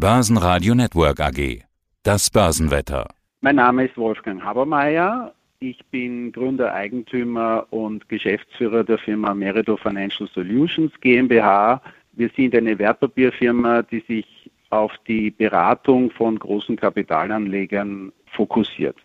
Börsenradio 0.00 0.74
Network 0.74 1.20
AG. 1.20 1.60
Das 2.04 2.30
Börsenwetter. 2.30 3.06
Mein 3.42 3.56
Name 3.56 3.84
ist 3.84 3.98
Wolfgang 3.98 4.42
Habermeier. 4.42 5.34
Ich 5.58 5.78
bin 5.90 6.32
Gründer, 6.32 6.72
Eigentümer 6.72 7.66
und 7.68 8.08
Geschäftsführer 8.08 8.82
der 8.82 8.96
Firma 8.96 9.34
Merido 9.34 9.76
Financial 9.76 10.26
Solutions 10.34 10.90
GmbH. 11.02 11.82
Wir 12.12 12.30
sind 12.34 12.54
eine 12.54 12.78
Wertpapierfirma, 12.78 13.82
die 13.82 14.02
sich 14.08 14.50
auf 14.70 14.92
die 15.06 15.32
Beratung 15.32 16.10
von 16.12 16.38
großen 16.38 16.76
Kapitalanlegern 16.76 18.10
fokussiert. 18.34 18.96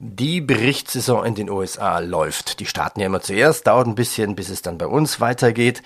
Die 0.00 0.42
Berichtssaison 0.42 1.24
in 1.24 1.34
den 1.34 1.48
USA 1.48 1.98
läuft. 2.00 2.60
Die 2.60 2.66
starten 2.66 3.00
ja 3.00 3.06
immer 3.06 3.22
zuerst, 3.22 3.68
dauert 3.68 3.86
ein 3.86 3.94
bisschen, 3.94 4.34
bis 4.34 4.50
es 4.50 4.60
dann 4.60 4.76
bei 4.76 4.86
uns 4.86 5.18
weitergeht. 5.18 5.82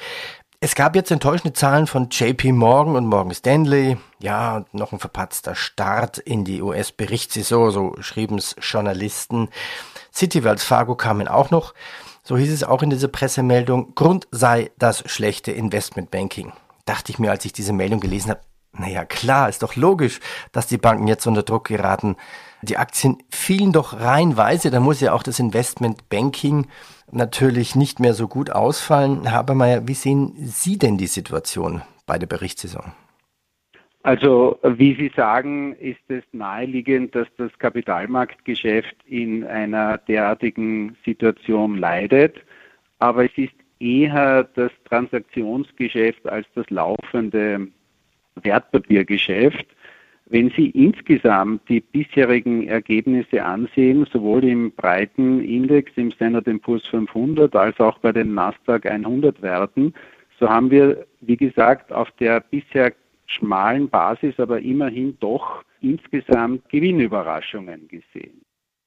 Es 0.59 0.75
gab 0.75 0.97
jetzt 0.97 1.11
enttäuschende 1.11 1.53
Zahlen 1.53 1.87
von 1.87 2.09
JP 2.11 2.53
Morgan 2.53 2.97
und 2.97 3.07
Morgan 3.07 3.35
Stanley. 3.35 3.99
Ja, 4.21 4.57
und 4.57 4.73
noch 4.73 4.93
ein 4.93 4.99
verpatzter 4.99 5.55
Start 5.55 6.17
in 6.17 6.45
die 6.45 6.63
US-Berichtssaison, 6.63 7.71
so 7.71 7.95
schrieben 8.01 8.39
es 8.39 8.57
Journalisten. 8.63 9.51
City 10.15 10.45
Wells 10.45 10.65
Fargo 10.65 10.95
kamen 10.95 11.29
auch 11.29 11.51
noch. 11.51 11.75
So 12.23 12.39
hieß 12.39 12.51
es 12.51 12.65
auch 12.65 12.83
in 12.83 12.89
dieser 12.89 13.09
Pressemeldung. 13.09 13.95
Grund 13.95 14.29
sei 14.31 14.71
das 14.79 15.05
schlechte 15.11 15.53
Investmentbanking. 15.53 16.55
Dachte 16.87 17.13
ich 17.13 17.19
mir, 17.19 17.31
als 17.31 17.45
ich 17.45 17.53
diese 17.53 17.75
Meldung 17.75 18.01
gelesen 18.01 18.31
habe, 18.31 18.41
naja, 18.73 19.05
klar, 19.05 19.51
ist 19.51 19.63
doch 19.63 19.77
logisch, 19.77 20.21
dass 20.53 20.67
die 20.67 20.79
Banken 20.79 21.07
jetzt 21.07 21.27
unter 21.27 21.43
Druck 21.43 21.69
geraten. 21.69 22.17
Die 22.63 22.79
Aktien 22.79 23.19
fielen 23.31 23.73
doch 23.73 24.01
reihenweise, 24.01 24.71
da 24.71 24.81
muss 24.81 25.01
ja 25.01 25.13
auch 25.13 25.23
das 25.23 25.39
Investmentbanking 25.39 26.67
natürlich 27.11 27.75
nicht 27.75 28.01
mehr 28.01 28.15
so 28.15 28.29
gut 28.29 28.51
ausfallen. 28.51 29.23
Herr 29.23 29.33
Habermeier, 29.33 29.87
wie 29.89 29.95
sehen 29.95 30.33
Sie 30.37 30.79
denn 30.79 30.99
die 30.99 31.07
Situation 31.07 31.83
bei 32.07 32.19
der 32.19 32.27
Berichtssaison? 32.27 32.93
Also, 34.03 34.61
wie 34.63 34.95
Sie 34.95 35.11
sagen, 35.17 35.75
ist 35.75 36.09
es 36.09 36.23
naheliegend, 36.31 37.15
dass 37.17 37.27
das 37.39 37.51
Kapitalmarktgeschäft 37.59 38.95
in 39.05 39.45
einer 39.45 39.99
derartigen 39.99 40.97
Situation 41.05 41.77
leidet. 41.77 42.37
Aber 43.01 43.25
es 43.25 43.37
ist 43.37 43.55
eher 43.81 44.45
das 44.45 44.71
Transaktionsgeschäft 44.89 46.27
als 46.29 46.47
das 46.55 46.71
laufende 46.71 47.67
Wertpapiergeschäft. 48.37 49.67
Wenn 50.29 50.51
Sie 50.57 50.71
insgesamt 50.71 51.69
die 51.69 51.81
bisherigen 51.81 52.67
Ergebnisse 52.67 53.45
ansehen, 53.45 54.07
sowohl 54.13 54.43
im 54.45 54.73
breiten 54.73 55.41
Index, 55.41 55.93
im 55.95 56.11
Standard 56.11 56.47
Poor's 56.63 56.85
500, 56.89 57.55
als 57.55 57.79
auch 57.79 57.99
bei 57.99 58.11
den 58.11 58.35
Nasdaq 58.35 58.87
100 58.87 59.41
Werten, 59.41 59.95
so 60.41 60.49
haben 60.49 60.71
wir, 60.71 61.07
wie 61.21 61.37
gesagt, 61.37 61.93
auf 61.93 62.11
der 62.19 62.41
bisher 62.41 62.93
schmalen 63.27 63.89
Basis 63.89 64.39
aber 64.39 64.61
immerhin 64.61 65.17
doch 65.21 65.63
insgesamt 65.81 66.69
Gewinnüberraschungen 66.71 67.89
gesehen. 67.89 68.43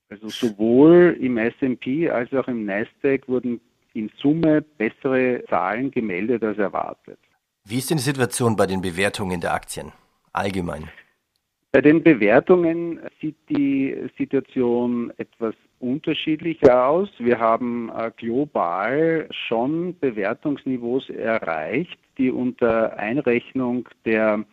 Also 0.10 0.28
sowohl 0.30 1.18
im 1.22 1.38
S&P 1.38 2.10
als 2.10 2.34
auch 2.34 2.48
im 2.48 2.66
Nasdaq 2.66 3.28
wurden 3.28 3.62
in 3.94 4.12
Summe 4.18 4.62
bessere 4.62 5.44
Zahlen 5.50 5.92
gemeldet 5.92 6.44
als 6.44 6.58
erwartet. 6.58 7.20
Wie 7.64 7.78
ist 7.78 7.90
denn 7.90 7.98
die 7.98 8.04
Situation 8.04 8.56
bei 8.56 8.66
den 8.66 8.82
Bewertungen 8.82 9.40
der 9.40 9.54
Aktien 9.54 9.92
allgemein? 10.34 10.90
Bei 11.72 11.82
den 11.82 12.02
Bewertungen 12.02 13.00
sieht 13.22 13.36
die 13.48 13.96
Situation 14.18 15.14
etwas 15.18 15.54
unterschiedlicher 15.80 16.88
aus. 16.88 17.10
Wir 17.20 17.40
haben 17.40 17.92
äh, 17.96 18.12
global 18.18 19.28
schon 19.30 19.96
Bewertungsniveaus 20.00 21.10
erreicht, 21.12 22.00
die 22.18 22.32
unter 22.32 22.98
Einrechnung 22.98 23.88
der 24.04 24.44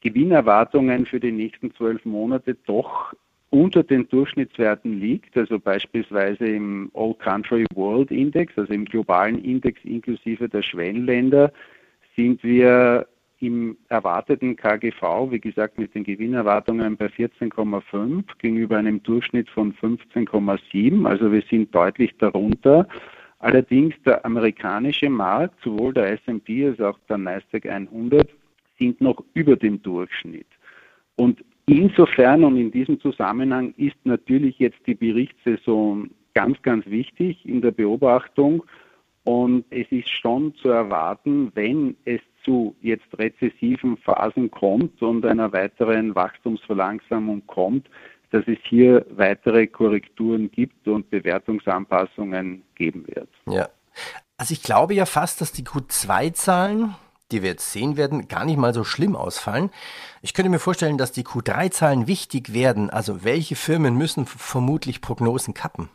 Gewinnerwartungen 0.00 1.06
für 1.06 1.18
die 1.18 1.32
nächsten 1.32 1.74
zwölf 1.74 2.04
Monate 2.04 2.56
doch 2.66 3.14
unter 3.50 3.82
den 3.82 4.08
Durchschnittswerten 4.08 5.00
liegt, 5.00 5.36
also 5.36 5.58
beispielsweise 5.58 6.46
im 6.46 6.90
All 6.94 7.14
Country 7.14 7.64
World 7.74 8.10
Index, 8.10 8.56
also 8.56 8.72
im 8.72 8.84
globalen 8.84 9.42
Index 9.44 9.80
inklusive 9.84 10.48
der 10.48 10.62
Schwellenländer, 10.62 11.52
sind 12.16 12.42
wir 12.44 13.06
im 13.44 13.76
erwarteten 13.88 14.56
KGV, 14.56 15.30
wie 15.30 15.40
gesagt, 15.40 15.78
mit 15.78 15.94
den 15.94 16.04
Gewinnerwartungen 16.04 16.96
bei 16.96 17.06
14,5 17.06 18.24
gegenüber 18.38 18.78
einem 18.78 19.02
Durchschnitt 19.02 19.48
von 19.50 19.74
15,7. 19.74 21.06
Also 21.06 21.30
wir 21.30 21.42
sind 21.50 21.74
deutlich 21.74 22.14
darunter. 22.18 22.88
Allerdings 23.40 23.94
der 24.06 24.24
amerikanische 24.24 25.10
Markt, 25.10 25.60
sowohl 25.62 25.92
der 25.92 26.12
S&P 26.12 26.66
als 26.66 26.80
auch 26.80 26.98
der 27.08 27.18
Nasdaq 27.18 27.66
100, 27.66 28.28
sind 28.78 29.00
noch 29.00 29.22
über 29.34 29.56
dem 29.56 29.82
Durchschnitt. 29.82 30.46
Und 31.16 31.44
insofern 31.66 32.44
und 32.44 32.56
in 32.56 32.70
diesem 32.70 32.98
Zusammenhang 33.00 33.74
ist 33.76 33.96
natürlich 34.04 34.58
jetzt 34.58 34.78
die 34.86 34.94
Berichtssaison 34.94 36.10
ganz, 36.34 36.60
ganz 36.62 36.86
wichtig 36.86 37.46
in 37.46 37.60
der 37.60 37.70
Beobachtung. 37.70 38.64
Und 39.24 39.64
es 39.70 39.86
ist 39.90 40.10
schon 40.10 40.54
zu 40.56 40.68
erwarten, 40.68 41.50
wenn 41.54 41.96
es 42.04 42.20
zu 42.44 42.76
jetzt 42.82 43.06
rezessiven 43.18 43.96
Phasen 43.96 44.50
kommt 44.50 45.00
und 45.02 45.24
einer 45.24 45.52
weiteren 45.52 46.14
Wachstumsverlangsamung 46.14 47.46
kommt, 47.46 47.88
dass 48.30 48.44
es 48.46 48.58
hier 48.64 49.06
weitere 49.10 49.66
Korrekturen 49.66 50.50
gibt 50.50 50.86
und 50.88 51.08
Bewertungsanpassungen 51.08 52.62
geben 52.74 53.06
wird. 53.06 53.28
Ja. 53.48 53.68
Also 54.36 54.52
ich 54.52 54.62
glaube 54.62 54.92
ja 54.94 55.06
fast, 55.06 55.40
dass 55.40 55.52
die 55.52 55.62
Q2-Zahlen, 55.62 56.94
die 57.30 57.42
wir 57.42 57.50
jetzt 57.50 57.72
sehen 57.72 57.96
werden, 57.96 58.28
gar 58.28 58.44
nicht 58.44 58.58
mal 58.58 58.74
so 58.74 58.84
schlimm 58.84 59.16
ausfallen. 59.16 59.70
Ich 60.20 60.34
könnte 60.34 60.50
mir 60.50 60.58
vorstellen, 60.58 60.98
dass 60.98 61.12
die 61.12 61.24
Q3-Zahlen 61.24 62.06
wichtig 62.08 62.52
werden. 62.52 62.90
Also 62.90 63.24
welche 63.24 63.56
Firmen 63.56 63.96
müssen 63.96 64.26
vermutlich 64.26 65.00
Prognosen 65.00 65.54
kappen? 65.54 65.88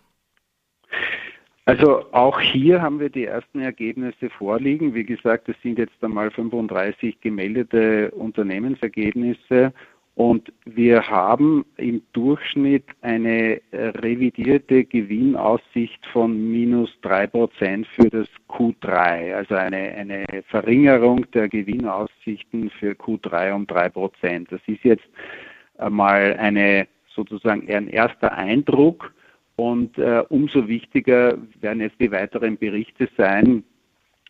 Also 1.69 2.03
auch 2.13 2.40
hier 2.40 2.81
haben 2.81 3.00
wir 3.00 3.12
die 3.12 3.25
ersten 3.25 3.59
Ergebnisse 3.59 4.31
vorliegen. 4.31 4.96
Wie 4.96 5.03
gesagt, 5.03 5.50
es 5.50 5.56
sind 5.62 5.78
jetzt 5.78 6.03
einmal 6.03 6.31
35 6.31 7.22
gemeldete 7.22 8.09
Unternehmensergebnisse 8.09 9.72
und 10.16 10.52
wir 10.66 11.07
haben 11.07 11.63
im 11.78 12.02
Durchschnitt 12.13 12.85
eine 13.03 13.62
revidierte 13.72 14.84
Gewinnaussicht 14.84 16.03
von 16.07 16.52
minus 16.52 16.90
drei 17.03 17.28
Prozent 17.28 17.86
für 17.90 18.09
das 18.09 18.28
Q3, 18.50 19.36
also 19.36 19.53
eine, 19.53 19.78
eine 19.78 20.25
Verringerung 20.47 21.30
der 21.36 21.50
Gewinnaussichten 21.50 22.72
für 22.80 22.94
Q3 22.94 23.53
um 23.53 23.68
drei 23.68 23.90
Prozent. 23.90 24.51
Das 24.51 24.62
ist 24.66 24.84
jetzt 24.84 25.07
einmal 25.78 26.36
eine 26.38 26.88
sozusagen 27.13 27.69
ein 27.69 27.90
erster 27.90 28.36
Eindruck 28.36 29.13
und 29.59 29.97
äh, 29.97 30.24
umso 30.30 30.70
wichtiger 30.70 31.38
werden 31.59 31.81
jetzt 31.81 32.00
die 32.00 32.12
weiteren 32.12 32.58
Berichte 32.58 33.09
sein. 33.18 33.66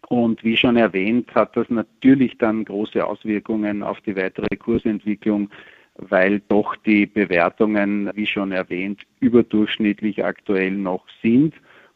Und 0.07 0.43
wie 0.43 0.57
schon 0.57 0.75
erwähnt, 0.75 1.35
hat 1.35 1.55
das 1.55 1.69
natürlich 1.69 2.35
dann 2.39 2.65
große 2.65 3.05
Auswirkungen 3.05 3.83
auf 3.83 4.01
die 4.01 4.15
weitere 4.15 4.55
Kursentwicklung, 4.55 5.51
weil 5.97 6.39
doch 6.47 6.75
die 6.77 7.05
Bewertungen, 7.05 8.09
wie 8.15 8.25
schon 8.25 8.51
erwähnt, 8.51 9.01
überdurchschnittlich 9.19 10.25
aktuell 10.25 10.71
noch 10.71 11.05
sind 11.21 11.53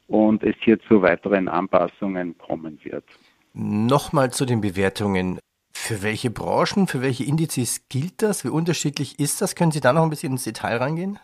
und 0.07 0.43
es 0.43 0.55
hier 0.59 0.79
zu 0.81 1.01
weiteren 1.01 1.47
Anpassungen 1.47 2.37
kommen 2.37 2.77
wird. 2.83 3.05
Nochmal 3.53 4.31
zu 4.31 4.45
den 4.45 4.61
Bewertungen. 4.61 5.39
Für 5.73 6.03
welche 6.03 6.29
Branchen, 6.29 6.85
für 6.85 7.01
welche 7.01 7.23
Indizes 7.23 7.87
gilt 7.89 8.21
das? 8.21 8.43
Wie 8.43 8.49
unterschiedlich 8.49 9.17
ist 9.17 9.41
das? 9.41 9.55
Können 9.55 9.71
Sie 9.71 9.81
da 9.81 9.91
noch 9.91 10.03
ein 10.03 10.11
bisschen 10.11 10.33
ins 10.33 10.43
Detail 10.43 10.77
reingehen? 10.77 11.17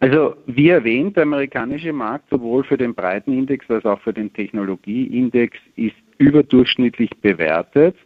Also 0.00 0.34
wie 0.46 0.70
erwähnt, 0.70 1.16
der 1.16 1.24
amerikanische 1.24 1.92
Markt 1.92 2.30
sowohl 2.30 2.64
für 2.64 2.78
den 2.78 2.94
breiten 2.94 3.34
Index 3.34 3.68
als 3.70 3.84
auch 3.84 4.00
für 4.00 4.14
den 4.14 4.32
Technologieindex 4.32 5.58
ist 5.76 5.94
überdurchschnittlich 6.16 7.10
bewertet. 7.20 7.96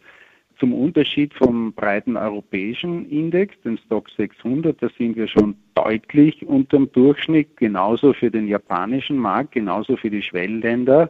Zum 0.59 0.73
Unterschied 0.73 1.33
vom 1.33 1.73
breiten 1.73 2.17
europäischen 2.17 3.09
Index, 3.09 3.55
dem 3.63 3.77
Stock 3.77 4.09
600, 4.09 4.81
da 4.81 4.89
sind 4.97 5.15
wir 5.15 5.27
schon 5.27 5.55
deutlich 5.73 6.45
unterm 6.45 6.91
Durchschnitt, 6.91 7.55
genauso 7.55 8.13
für 8.13 8.31
den 8.31 8.47
japanischen 8.47 9.17
Markt, 9.17 9.53
genauso 9.53 9.95
für 9.95 10.09
die 10.09 10.21
Schwellenländer. 10.21 11.09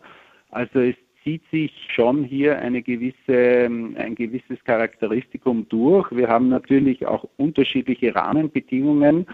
Also 0.52 0.80
es 0.82 0.96
zieht 1.24 1.42
sich 1.50 1.72
schon 1.90 2.24
hier 2.24 2.60
eine 2.60 2.84
gewisse, 2.84 3.66
ein 3.98 4.14
gewisses 4.14 4.64
Charakteristikum 4.64 5.68
durch. 5.68 6.12
Wir 6.12 6.28
haben 6.28 6.50
natürlich 6.50 7.08
auch 7.08 7.28
unterschiedliche 7.38 8.14
Rahmenbedingungen. 8.14 9.26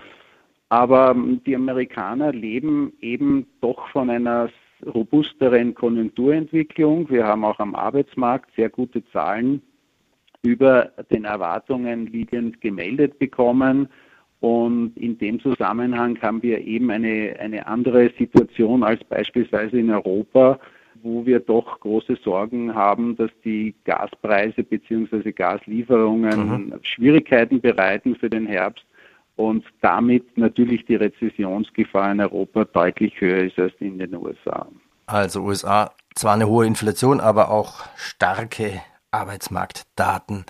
Aber 0.72 1.14
die 1.46 1.54
Amerikaner 1.54 2.32
leben 2.32 2.94
eben 3.02 3.46
doch 3.60 3.90
von 3.90 4.10
einer 4.10 4.50
robusteren 4.86 5.76
Konjunkturentwicklung. 5.76 7.10
Wir 7.10 7.28
haben 7.28 7.44
auch 7.44 7.60
am 7.60 7.76
Arbeitsmarkt 7.76 8.56
sehr 8.56 8.70
gute 8.70 9.06
Zahlen 9.12 9.62
über 10.44 10.94
den 11.12 11.26
Erwartungen 11.26 12.08
liegend 12.08 12.62
gemeldet 12.62 13.20
bekommen. 13.20 13.90
Und 14.40 14.96
in 14.96 15.18
dem 15.18 15.42
Zusammenhang 15.42 16.18
haben 16.22 16.42
wir 16.42 16.60
eben 16.60 16.90
eine, 16.90 17.36
eine 17.38 17.68
andere 17.68 18.10
Situation 18.18 18.82
als 18.84 19.04
beispielsweise 19.04 19.78
in 19.78 19.90
Europa, 19.92 20.58
wo 21.04 21.26
wir 21.26 21.42
doch 21.42 21.82
große 21.82 22.16
Sorgen 22.24 22.74
haben, 22.74 23.18
dass 23.18 23.32
die 23.44 23.76
Gaspreise 23.84 24.64
bzw. 24.64 25.34
Gaslieferungen 25.34 26.48
mhm. 26.48 26.74
Schwierigkeiten 26.84 27.60
bereiten 27.60 28.16
für 28.16 28.30
den 28.30 28.46
Herbst 28.46 28.86
und 29.42 29.66
damit 29.82 30.38
natürlich 30.38 30.86
die 30.86 30.96
Rezessionsgefahr 30.96 32.12
in 32.12 32.22
Europa 32.22 32.66
deutlich 32.66 33.20
höher 33.20 33.46
ist 33.46 33.58
als 33.58 33.74
in 33.80 33.98
den 33.98 34.16
USA. 34.16 34.68
Also 35.08 35.42
USA 35.42 35.92
zwar 36.14 36.34
eine 36.34 36.48
hohe 36.48 36.68
Inflation, 36.68 37.20
aber 37.20 37.50
auch 37.50 37.86
starke 37.96 38.82
Arbeitsmarktdaten. 39.10 40.46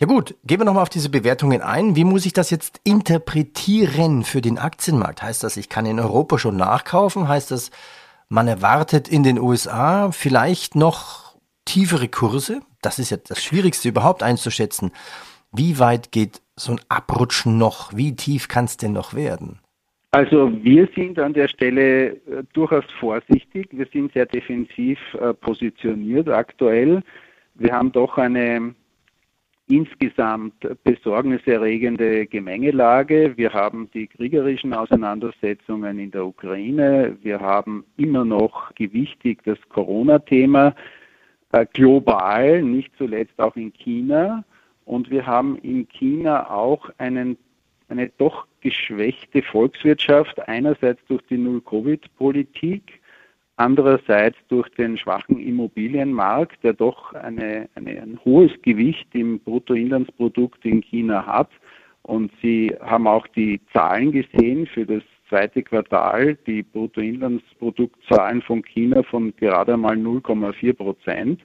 Ja 0.00 0.06
gut, 0.06 0.34
gehen 0.44 0.58
wir 0.58 0.64
nochmal 0.64 0.82
auf 0.82 0.88
diese 0.88 1.10
Bewertungen 1.10 1.60
ein. 1.60 1.96
Wie 1.96 2.04
muss 2.04 2.26
ich 2.26 2.32
das 2.32 2.50
jetzt 2.50 2.80
interpretieren 2.82 4.24
für 4.24 4.40
den 4.40 4.58
Aktienmarkt? 4.58 5.22
Heißt 5.22 5.44
das, 5.44 5.56
ich 5.56 5.68
kann 5.68 5.86
in 5.86 6.00
Europa 6.00 6.38
schon 6.38 6.56
nachkaufen? 6.56 7.28
Heißt 7.28 7.50
das, 7.50 7.70
man 8.28 8.48
erwartet 8.48 9.06
in 9.06 9.22
den 9.22 9.38
USA 9.38 10.10
vielleicht 10.10 10.74
noch 10.74 11.36
tiefere 11.66 12.08
Kurse? 12.08 12.62
Das 12.80 12.98
ist 12.98 13.10
ja 13.10 13.18
das 13.18 13.42
Schwierigste 13.42 13.88
überhaupt 13.88 14.22
einzuschätzen. 14.22 14.92
Wie 15.52 15.78
weit 15.78 16.10
geht 16.10 16.40
so 16.56 16.72
ein 16.72 16.80
Abrutschen 16.88 17.58
noch? 17.58 17.94
Wie 17.94 18.14
tief 18.14 18.48
kann 18.48 18.66
es 18.66 18.76
denn 18.76 18.92
noch 18.92 19.14
werden? 19.14 19.58
Also 20.12 20.52
wir 20.62 20.88
sind 20.94 21.18
an 21.18 21.32
der 21.32 21.48
Stelle 21.48 22.06
äh, 22.06 22.44
durchaus 22.52 22.84
vorsichtig. 23.00 23.68
Wir 23.72 23.86
sind 23.92 24.12
sehr 24.12 24.26
defensiv 24.26 24.98
äh, 25.14 25.34
positioniert 25.34 26.28
aktuell. 26.28 27.02
Wir 27.54 27.72
haben 27.72 27.90
doch 27.90 28.16
eine 28.16 28.74
insgesamt 29.66 30.54
besorgniserregende 30.84 32.26
Gemengelage. 32.26 33.32
Wir 33.36 33.52
haben 33.52 33.90
die 33.94 34.06
kriegerischen 34.06 34.74
Auseinandersetzungen 34.74 35.98
in 35.98 36.10
der 36.10 36.26
Ukraine. 36.26 37.16
Wir 37.22 37.40
haben 37.40 37.84
immer 37.96 38.24
noch 38.24 38.74
gewichtig 38.74 39.42
das 39.44 39.58
Corona-Thema 39.70 40.74
äh, 41.52 41.66
global, 41.72 42.62
nicht 42.62 42.92
zuletzt 42.98 43.38
auch 43.38 43.56
in 43.56 43.72
China. 43.72 44.44
Und 44.84 45.10
wir 45.10 45.26
haben 45.26 45.56
in 45.58 45.88
China 45.88 46.50
auch 46.50 46.90
einen, 46.98 47.36
eine 47.88 48.10
doch 48.18 48.46
geschwächte 48.60 49.42
Volkswirtschaft, 49.42 50.48
einerseits 50.48 51.00
durch 51.06 51.22
die 51.28 51.38
Null-Covid-Politik, 51.38 53.00
andererseits 53.56 54.36
durch 54.48 54.68
den 54.70 54.98
schwachen 54.98 55.38
Immobilienmarkt, 55.38 56.62
der 56.64 56.72
doch 56.72 57.12
eine, 57.14 57.68
eine, 57.74 57.90
ein 58.02 58.18
hohes 58.24 58.50
Gewicht 58.62 59.06
im 59.14 59.38
Bruttoinlandsprodukt 59.40 60.64
in 60.64 60.82
China 60.82 61.24
hat. 61.26 61.50
Und 62.02 62.32
Sie 62.42 62.74
haben 62.80 63.06
auch 63.06 63.26
die 63.28 63.60
Zahlen 63.72 64.12
gesehen 64.12 64.66
für 64.66 64.84
das 64.84 65.02
zweite 65.28 65.62
Quartal, 65.62 66.36
die 66.46 66.62
Bruttoinlandsproduktzahlen 66.62 68.42
von 68.42 68.62
China 68.62 69.02
von 69.04 69.34
gerade 69.36 69.76
mal 69.76 69.96
0,4 69.96 70.74
Prozent. 70.74 71.40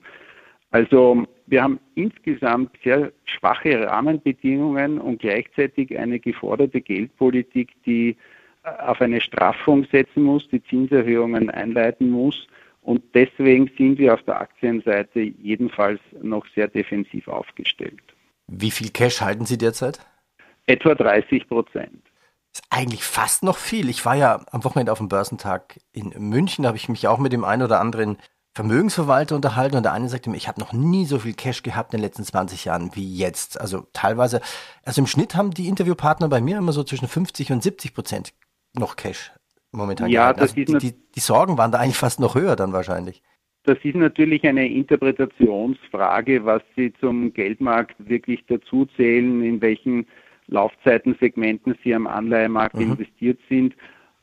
Also 0.71 1.25
wir 1.49 1.63
haben 1.63 1.79
insgesamt 1.95 2.77
sehr 2.83 3.11
schwache 3.25 3.87
Rahmenbedingungen 3.87 4.99
und 4.99 5.19
gleichzeitig 5.19 5.97
eine 5.97 6.19
geforderte 6.19 6.81
Geldpolitik, 6.81 7.71
die 7.85 8.15
äh, 8.63 8.69
auf 8.69 9.01
eine 9.01 9.19
Straffung 9.19 9.85
setzen 9.91 10.23
muss, 10.23 10.47
die 10.49 10.63
Zinserhöhungen 10.63 11.49
einleiten 11.49 12.11
muss. 12.11 12.47
Und 12.81 13.03
deswegen 13.13 13.69
sind 13.77 13.97
wir 13.97 14.13
auf 14.13 14.23
der 14.23 14.39
Aktienseite 14.39 15.19
jedenfalls 15.19 15.99
noch 16.21 16.45
sehr 16.55 16.67
defensiv 16.67 17.27
aufgestellt. 17.27 18.01
Wie 18.47 18.71
viel 18.71 18.89
Cash 18.89 19.21
halten 19.21 19.45
Sie 19.45 19.57
derzeit? 19.57 19.99
Etwa 20.65 20.95
30 20.95 21.47
Prozent. 21.47 22.01
Ist 22.53 22.63
eigentlich 22.69 23.03
fast 23.03 23.43
noch 23.43 23.57
viel. 23.57 23.89
Ich 23.89 24.05
war 24.05 24.15
ja 24.15 24.43
am 24.51 24.63
Wochenende 24.63 24.91
auf 24.91 24.97
dem 24.99 25.09
Börsentag 25.09 25.79
in 25.91 26.13
München, 26.17 26.63
da 26.63 26.69
habe 26.69 26.77
ich 26.77 26.89
mich 26.89 27.07
auch 27.07 27.19
mit 27.19 27.33
dem 27.33 27.43
einen 27.43 27.63
oder 27.63 27.79
anderen 27.79 28.17
Vermögensverwalter 28.59 29.37
unterhalten 29.37 29.77
und 29.77 29.83
der 29.83 29.93
eine 29.93 30.09
sagte 30.09 30.29
mir, 30.29 30.35
ich 30.35 30.49
habe 30.49 30.59
noch 30.59 30.73
nie 30.73 31.05
so 31.05 31.19
viel 31.19 31.33
Cash 31.33 31.63
gehabt 31.63 31.93
in 31.93 31.99
den 31.99 32.03
letzten 32.03 32.25
20 32.25 32.65
Jahren 32.65 32.91
wie 32.93 33.15
jetzt. 33.15 33.57
Also 33.57 33.85
teilweise, 33.93 34.41
also 34.83 34.99
im 34.99 35.07
Schnitt 35.07 35.33
haben 35.33 35.51
die 35.51 35.69
Interviewpartner 35.69 36.27
bei 36.27 36.41
mir 36.41 36.57
immer 36.57 36.73
so 36.73 36.83
zwischen 36.83 37.07
50 37.07 37.53
und 37.53 37.63
70 37.63 37.93
Prozent 37.93 38.33
noch 38.77 38.97
Cash 38.97 39.31
momentan. 39.71 40.09
Ja, 40.09 40.33
das 40.33 40.51
also 40.51 40.59
ist 40.59 40.73
die, 40.73 40.91
die, 40.91 40.93
die 41.15 41.19
Sorgen 41.21 41.57
waren 41.57 41.71
da 41.71 41.77
eigentlich 41.77 41.95
fast 41.95 42.19
noch 42.19 42.35
höher 42.35 42.57
dann 42.57 42.73
wahrscheinlich. 42.73 43.23
Das 43.63 43.77
ist 43.81 43.95
natürlich 43.95 44.43
eine 44.45 44.67
Interpretationsfrage, 44.67 46.43
was 46.43 46.61
Sie 46.75 46.91
zum 46.99 47.31
Geldmarkt 47.31 47.95
wirklich 48.09 48.43
dazu 48.49 48.87
zählen, 48.97 49.41
in 49.41 49.61
welchen 49.61 50.05
Laufzeitensegmenten 50.47 51.77
Sie 51.81 51.95
am 51.95 52.07
Anleihemarkt 52.07 52.75
mhm. 52.75 52.91
investiert 52.91 53.39
sind. 53.47 53.73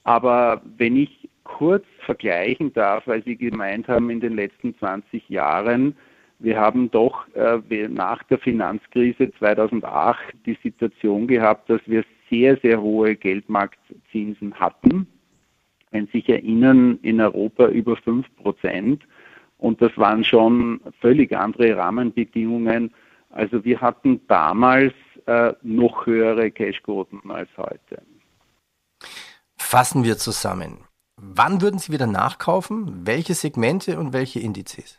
Aber 0.04 0.60
wenn 0.76 0.94
ich 0.96 1.25
kurz 1.46 1.84
vergleichen 2.04 2.72
darf, 2.72 3.06
weil 3.06 3.22
Sie 3.25 3.37
gemeint 3.37 3.88
haben, 3.88 4.10
in 4.10 4.20
den 4.20 4.34
letzten 4.34 4.76
20 4.78 5.28
Jahren, 5.28 5.96
wir 6.38 6.58
haben 6.58 6.90
doch 6.90 7.26
äh, 7.34 7.88
nach 7.88 8.22
der 8.25 8.38
Finanzkrise 8.38 9.31
2008 9.38 10.19
die 10.44 10.58
Situation 10.62 11.26
gehabt, 11.26 11.70
dass 11.70 11.81
wir 11.87 12.04
sehr, 12.28 12.58
sehr 12.58 12.81
hohe 12.81 13.16
Geldmarktzinsen 13.16 14.54
hatten. 14.54 15.06
Wenn 15.93 16.06
Sie 16.06 16.19
sich 16.19 16.28
erinnern, 16.28 16.98
in 17.02 17.20
Europa 17.20 17.69
über 17.69 17.96
5 17.96 18.26
Prozent. 18.37 19.02
Und 19.58 19.81
das 19.81 19.96
waren 19.96 20.25
schon 20.25 20.81
völlig 21.00 21.34
andere 21.34 21.76
Rahmenbedingungen. 21.76 22.93
Also 23.31 23.64
wir 23.64 23.81
hatten 23.81 24.20
damals 24.28 24.93
äh, 25.26 25.54
noch 25.62 26.04
höhere 26.04 26.50
Cashquoten 26.50 27.31
als 27.31 27.48
heute. 27.56 28.02
Fassen 29.56 30.04
wir 30.04 30.19
zusammen. 30.19 30.85
Wann 31.36 31.60
würden 31.60 31.78
Sie 31.78 31.92
wieder 31.92 32.06
nachkaufen? 32.06 33.06
Welche 33.06 33.34
Segmente 33.34 33.98
und 33.98 34.14
welche 34.14 34.40
Indizes? 34.40 34.98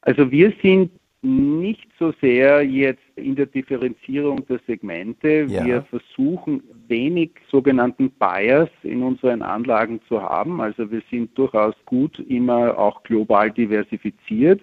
Also 0.00 0.30
wir 0.30 0.54
sind 0.62 0.90
nicht 1.22 1.86
so 1.98 2.14
sehr 2.22 2.64
jetzt 2.64 3.02
in 3.16 3.36
der 3.36 3.44
Differenzierung 3.44 4.46
der 4.46 4.58
Segmente. 4.66 5.44
Ja. 5.48 5.66
Wir 5.66 5.82
versuchen 5.82 6.62
wenig 6.88 7.32
sogenannten 7.50 8.10
Bias 8.12 8.70
in 8.82 9.02
unseren 9.02 9.42
Anlagen 9.42 10.00
zu 10.08 10.22
haben. 10.22 10.62
Also 10.62 10.90
wir 10.90 11.02
sind 11.10 11.36
durchaus 11.36 11.74
gut 11.84 12.18
immer 12.20 12.78
auch 12.78 13.02
global 13.02 13.50
diversifiziert. 13.50 14.62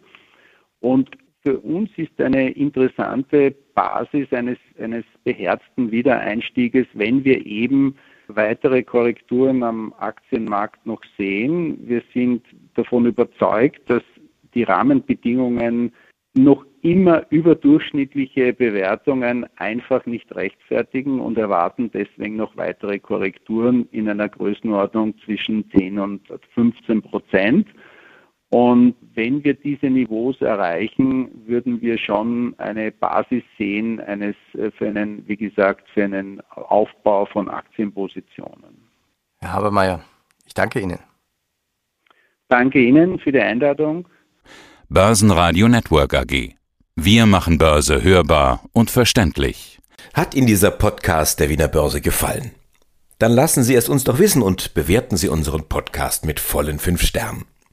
Und 0.79 1.11
für 1.45 1.59
uns 1.59 1.91
ist 1.95 2.19
eine 2.19 2.49
interessante 2.49 3.53
Basis 3.75 4.33
eines, 4.33 4.57
eines 4.79 5.05
beherzten 5.23 5.91
Wiedereinstieges, 5.91 6.87
wenn 6.93 7.23
wir 7.23 7.45
eben 7.45 7.95
weitere 8.27 8.83
Korrekturen 8.83 9.63
am 9.63 9.93
Aktienmarkt 9.97 10.85
noch 10.85 11.01
sehen. 11.17 11.79
Wir 11.87 12.01
sind 12.13 12.43
davon 12.75 13.05
überzeugt, 13.05 13.89
dass 13.89 14.03
die 14.53 14.63
Rahmenbedingungen 14.63 15.93
noch 16.33 16.65
immer 16.81 17.25
überdurchschnittliche 17.31 18.53
Bewertungen 18.53 19.45
einfach 19.57 20.05
nicht 20.05 20.33
rechtfertigen 20.35 21.19
und 21.19 21.37
erwarten 21.37 21.91
deswegen 21.91 22.35
noch 22.35 22.55
weitere 22.55 22.99
Korrekturen 22.99 23.87
in 23.91 24.07
einer 24.07 24.29
Größenordnung 24.29 25.15
zwischen 25.25 25.69
10 25.71 25.99
und 25.99 26.21
15 26.53 27.01
Prozent. 27.01 27.67
Und 28.49 28.95
wenn 29.13 29.43
wir 29.43 29.55
diese 29.55 29.87
Niveaus 29.87 30.39
erreichen, 30.41 31.29
würden 31.45 31.81
wir 31.81 31.97
schon 31.97 32.55
eine 32.57 32.91
Basis 32.91 33.43
sehen 33.57 33.99
eines 33.99 34.35
äh, 34.53 34.71
für 34.71 34.87
einen, 34.87 35.27
wie 35.27 35.35
gesagt, 35.35 35.89
für 35.93 36.05
einen 36.05 36.41
Aufbau 36.51 37.25
von 37.25 37.49
Aktienpositionen. 37.49 38.87
Herr 39.39 39.53
Habermeier, 39.53 40.01
ich 40.45 40.53
danke 40.53 40.79
Ihnen. 40.79 40.99
Danke 42.47 42.79
Ihnen 42.79 43.19
für 43.19 43.33
die 43.33 43.41
Einladung. 43.41 44.07
Börsenradio 44.87 45.67
Network 45.67 46.13
AG. 46.13 46.55
Wir 46.95 47.25
machen 47.25 47.57
Börse 47.57 48.01
hörbar 48.01 48.61
und 48.71 48.89
verständlich. 48.89 49.79
Hat 50.13 50.33
Ihnen 50.33 50.47
dieser 50.47 50.71
Podcast 50.71 51.41
der 51.41 51.49
Wiener 51.49 51.67
Börse 51.67 51.99
gefallen? 51.99 52.51
Dann 53.19 53.33
lassen 53.33 53.63
Sie 53.63 53.75
es 53.75 53.89
uns 53.89 54.05
doch 54.05 54.19
wissen 54.19 54.41
und 54.41 54.73
bewerten 54.73 55.17
Sie 55.17 55.27
unseren 55.27 55.67
Podcast 55.67 56.25
mit 56.25 56.39
vollen 56.39 56.79
fünf 56.79 57.01
Sternen. 57.01 57.45